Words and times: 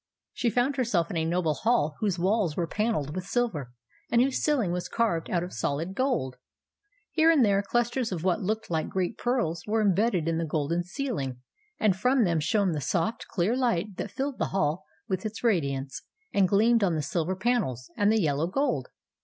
She 0.33 0.49
found 0.49 0.77
herself 0.77 1.11
in 1.11 1.17
a 1.17 1.25
noble 1.25 1.53
hall 1.53 1.95
whose 1.99 2.17
walls 2.17 2.57
were 2.57 2.65
panelled 2.65 3.13
with 3.13 3.23
silver, 3.27 3.71
and 4.11 4.19
whose 4.19 4.39
ceiling 4.39 4.71
was 4.71 4.89
carved 4.89 5.29
out 5.29 5.43
of 5.43 5.53
solid 5.53 5.93
gold. 5.93 6.37
Here 7.11 7.29
and 7.29 7.45
there, 7.45 7.61
clusters 7.61 8.11
of 8.11 8.23
what 8.23 8.41
looked 8.41 8.71
like 8.71 8.89
great 8.89 9.15
pearls 9.19 9.61
were 9.67 9.79
embedded 9.79 10.27
in 10.27 10.39
the 10.39 10.43
golden 10.43 10.83
ceiling, 10.83 11.41
and 11.79 11.95
from 11.95 12.23
them 12.23 12.39
shone 12.39 12.71
the 12.71 12.81
soft, 12.81 13.27
clear 13.27 13.55
light 13.55 13.97
that 13.97 14.09
filled 14.09 14.39
the 14.39 14.45
hall 14.47 14.85
with 15.07 15.23
its 15.23 15.43
radiance, 15.43 16.01
and 16.33 16.49
gleamed 16.49 16.83
on 16.83 16.95
the 16.95 17.03
silver 17.03 17.35
panels 17.35 17.91
and 17.95 18.11
the 18.11 18.21
yellow 18.21 18.47
gold. 18.47 18.87